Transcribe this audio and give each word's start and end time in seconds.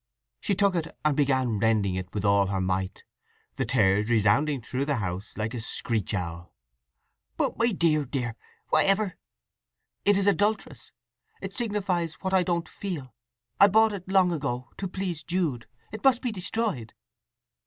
She 0.39 0.55
took 0.55 0.73
it, 0.73 0.97
and 1.05 1.15
began 1.15 1.59
rending 1.59 1.93
it 1.93 2.11
with 2.11 2.25
all 2.25 2.47
her 2.47 2.59
might, 2.59 3.03
the 3.57 3.67
tears 3.67 4.09
resounding 4.09 4.59
through 4.59 4.85
the 4.85 4.95
house 4.95 5.37
like 5.37 5.53
a 5.53 5.61
screech 5.61 6.15
owl. 6.15 6.55
"But 7.37 7.59
my 7.59 7.71
dear, 7.71 8.05
dear!—whatever...." 8.05 9.13
"It 10.03 10.17
is 10.17 10.25
adulterous! 10.25 10.91
It 11.39 11.53
signifies 11.53 12.15
what 12.15 12.33
I 12.33 12.41
don't 12.41 12.67
feel—I 12.67 13.67
bought 13.67 13.93
it 13.93 14.09
long 14.09 14.31
ago—to 14.31 14.87
please 14.87 15.21
Jude. 15.21 15.67
It 15.91 16.03
must 16.03 16.23
be 16.23 16.31
destroyed!" 16.31 16.95